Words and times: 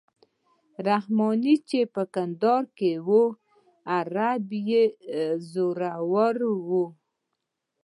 رحماني 0.87 1.55
چې 1.69 1.79
په 1.93 2.03
کندهار 2.15 2.63
کې 2.77 2.91
وو 3.07 3.23
عربي 3.97 4.59
یې 4.71 4.83
زوروره 5.51 6.51
وه. 6.67 6.85